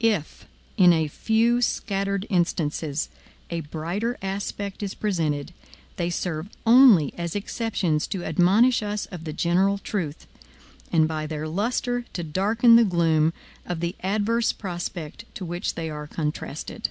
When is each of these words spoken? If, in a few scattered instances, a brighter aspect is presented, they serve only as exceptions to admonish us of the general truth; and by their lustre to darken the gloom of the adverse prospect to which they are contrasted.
If, 0.00 0.46
in 0.78 0.94
a 0.94 1.08
few 1.08 1.60
scattered 1.60 2.26
instances, 2.30 3.10
a 3.50 3.60
brighter 3.60 4.16
aspect 4.22 4.82
is 4.82 4.94
presented, 4.94 5.52
they 5.96 6.08
serve 6.08 6.48
only 6.64 7.12
as 7.18 7.36
exceptions 7.36 8.06
to 8.06 8.24
admonish 8.24 8.82
us 8.82 9.04
of 9.04 9.24
the 9.24 9.34
general 9.34 9.76
truth; 9.76 10.26
and 10.90 11.06
by 11.06 11.26
their 11.26 11.46
lustre 11.46 12.06
to 12.14 12.22
darken 12.22 12.76
the 12.76 12.84
gloom 12.84 13.34
of 13.66 13.80
the 13.80 13.94
adverse 14.02 14.52
prospect 14.54 15.26
to 15.34 15.44
which 15.44 15.74
they 15.74 15.90
are 15.90 16.06
contrasted. 16.06 16.88